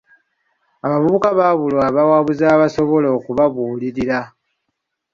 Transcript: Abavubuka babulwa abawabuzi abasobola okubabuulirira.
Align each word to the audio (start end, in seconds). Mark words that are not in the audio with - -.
Abavubuka 0.85 1.29
babulwa 1.39 1.83
abawabuzi 1.89 2.43
abasobola 2.55 3.07
okubabuulirira. 3.17 4.19